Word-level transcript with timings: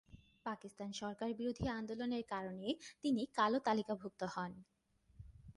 পাকিস্তান 0.45 0.89
সরকার 1.01 1.29
বিরোধী 1.39 1.65
আন্দোলনের 1.79 2.23
কারণে 2.33 2.67
তিনি 3.03 3.21
কালো 3.37 3.57
তালিকাভুক্ত 3.67 4.21
হন। 4.33 4.51